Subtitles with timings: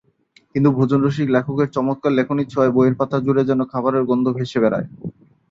[0.55, 4.87] কিন্তু ভোজন-রসিক লেখকের চমৎকার লেখনীর ছোঁয়ায় বইয়ের পাতা জুড়ে যেন খাবারের গন্ধ ভেসে বেড়ায়।